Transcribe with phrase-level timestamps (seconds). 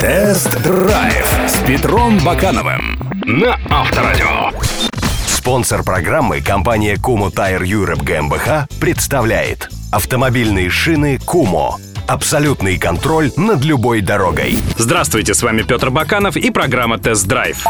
[0.00, 4.50] Тест-драйв с Петром Бакановым на Авторадио.
[5.26, 11.74] Спонсор программы компания Kumho Tire Europe GmbH представляет автомобильные шины Kumho.
[12.06, 14.58] Абсолютный контроль над любой дорогой.
[14.76, 17.64] Здравствуйте, с вами Петр Баканов и программа Тест-драйв.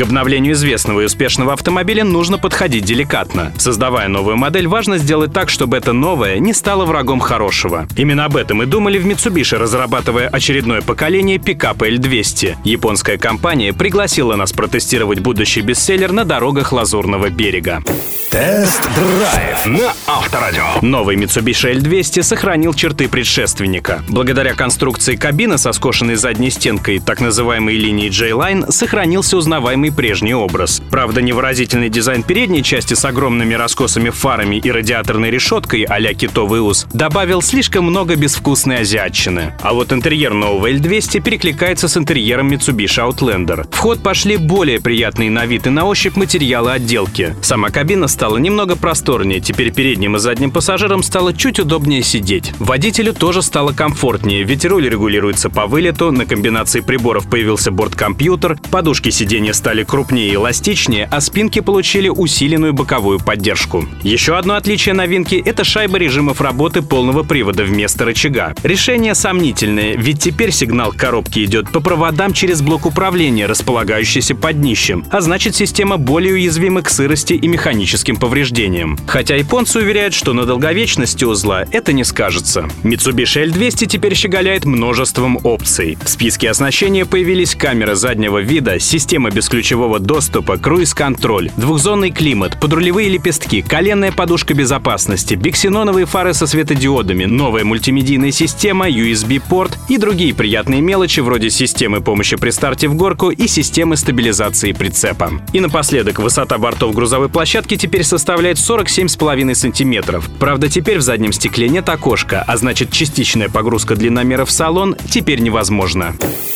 [0.00, 3.52] К обновлению известного и успешного автомобиля нужно подходить деликатно.
[3.58, 7.86] Создавая новую модель, важно сделать так, чтобы это новое не стало врагом хорошего.
[7.98, 12.56] Именно об этом и думали в Mitsubishi, разрабатывая очередное поколение пикапа L200.
[12.64, 17.82] Японская компания пригласила нас протестировать будущий бестселлер на дорогах Лазурного берега.
[18.30, 20.62] Тест-драйв на Авторадио.
[20.82, 24.04] Новый Mitsubishi L200 сохранил черты предшественника.
[24.08, 30.82] Благодаря конструкции кабины со скошенной задней стенкой, так называемой линии J-Line, сохранился узнаваемый прежний образ.
[30.90, 36.86] Правда, невыразительный дизайн передней части с огромными раскосыми фарами и радиаторной решеткой а-ля китовый ус
[36.92, 39.54] добавил слишком много безвкусной азиатчины.
[39.62, 43.66] А вот интерьер нового L200 перекликается с интерьером Mitsubishi Outlander.
[43.70, 47.34] В ход пошли более приятные на вид и на ощупь материалы отделки.
[47.42, 52.52] Сама кабина стала немного просторнее, теперь передним и задним пассажирам стало чуть удобнее сидеть.
[52.58, 59.10] Водителю тоже стало комфортнее, ведь руль регулируется по вылету, на комбинации приборов появился борт-компьютер, подушки
[59.10, 63.84] сиденья стали крупнее и эластичнее, а спинки получили усиленную боковую поддержку.
[64.02, 68.54] Еще одно отличие новинки— это шайба режимов работы полного привода вместо рычага.
[68.62, 75.04] Решение сомнительное, ведь теперь сигнал коробки идет по проводам через блок управления, располагающийся под днищем,
[75.10, 78.98] а значит система более уязвима к сырости и механическим повреждениям.
[79.06, 82.68] Хотя японцы уверяют, что на долговечности узла это не скажется.
[82.82, 85.98] Mitsubishi L200 теперь щеголяет множеством опций.
[86.02, 93.60] В списке оснащения появились камера заднего вида, система бесключевого доступа, круиз-контроль, двухзонный климат, подрулевые лепестки,
[93.60, 101.20] коленная подушка безопасности, биксеноновые фары со светодиодами, новая мультимедийная система, USB-порт и другие приятные мелочи
[101.20, 105.30] вроде системы помощи при старте в горку и системы стабилизации прицепа.
[105.52, 110.30] И напоследок, высота бортов грузовой площадки теперь составляет 47,5 сантиметров.
[110.38, 115.40] Правда, теперь в заднем стекле нет окошка, а значит частичная погрузка длинномера в салон теперь
[115.40, 116.14] невозможна.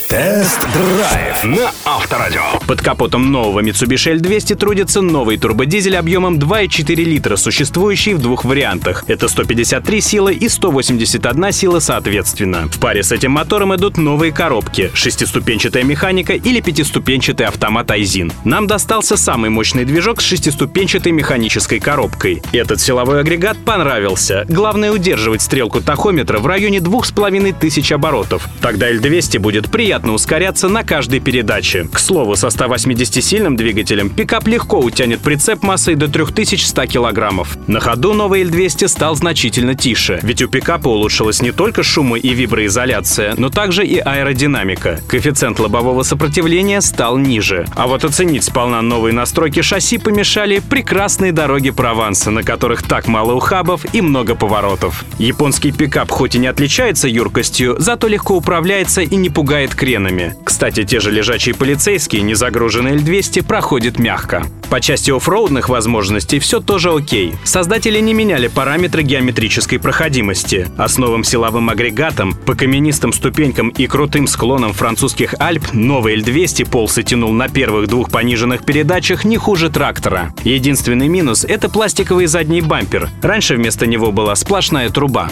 [0.09, 2.43] Тест-драйв на Авторадио.
[2.69, 9.03] Под капотом нового Mitsubishi L200 трудится новый турбодизель объемом 2,4 литра, существующий в двух вариантах.
[9.09, 12.69] Это 153 силы и 181 сила соответственно.
[12.71, 18.33] В паре с этим мотором идут новые коробки, шестиступенчатая механика или пятиступенчатый автомат Айзин.
[18.45, 22.45] Нам достался самый мощный движок с шестиступенчатой механической коробкой.
[22.53, 24.47] Этот силовой агрегат понравился.
[24.49, 28.47] Главное удерживать стрелку тахометра в районе 2500 оборотов.
[28.61, 31.89] Тогда L200 будет приятно ускоряться на каждой передаче.
[31.93, 32.51] К слову, со
[32.85, 37.57] 180-сильным двигателем пикап легко утянет прицеп массой до 3100 килограммов.
[37.67, 42.35] На ходу новый L200 стал значительно тише, ведь у пикапа улучшилась не только шумы и
[42.35, 45.01] виброизоляция, но также и аэродинамика.
[45.09, 47.67] Коэффициент лобового сопротивления стал ниже.
[47.75, 53.35] А вот оценить сполна новые настройки шасси помешали прекрасные дороги Прованса, на которых так мало
[53.35, 55.05] ухабов и много поворотов.
[55.19, 60.35] Японский пикап хоть и не отличается юркостью, зато легко управляется и не пугает кренами.
[60.45, 62.35] Кстати, те же лежачие полицейские, не
[62.75, 64.45] загруженные L200, проходят мягко.
[64.69, 67.35] По части оффроудных возможностей все тоже окей.
[67.45, 70.69] Создатели не меняли параметры геометрической проходимости.
[70.77, 77.33] Основным силовым агрегатом, по каменистым ступенькам и крутым склонам французских Альп новый L200 полсы тянул
[77.33, 80.35] на первых двух пониженных передачах не хуже трактора.
[80.43, 83.09] Единственный минус— это пластиковый задний бампер.
[83.23, 85.31] Раньше вместо него была сплошная труба.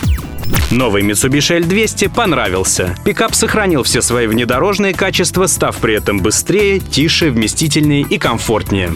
[0.71, 2.97] Новый Mitsubishi L200 понравился.
[3.05, 8.91] Пикап сохранил все свои внедорожные качества, став при этом быстрее, тише, вместительнее и комфортнее.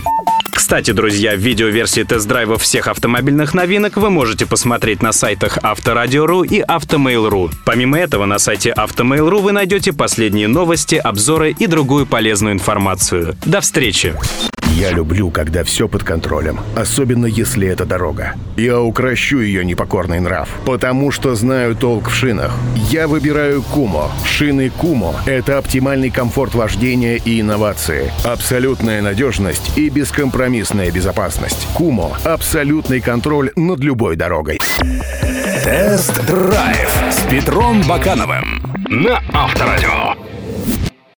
[0.56, 7.50] Кстати, друзья, видеоверсии тест-драйва всех автомобильных новинок вы можете посмотреть на сайтах Авторадио.ру и Автомейл.ру.
[7.64, 13.36] Помимо этого, на сайте Автомейл.ру вы найдете последние новости, обзоры и другую полезную информацию.
[13.44, 14.14] До встречи!
[14.76, 18.34] Я люблю, когда все под контролем, особенно если это дорога.
[18.58, 22.54] Я укращу ее непокорный нрав, потому что знаю толк в шинах.
[22.90, 24.10] Я выбираю Кумо.
[24.26, 31.66] Шины Кумо— это оптимальный комфорт вождения и инновации, абсолютная надежность и бескомпромиссная безопасность.
[31.72, 34.58] Кумо— абсолютный контроль над любой дорогой.
[35.64, 40.05] Тест-драйв с Петром Бакановым на Авторадио.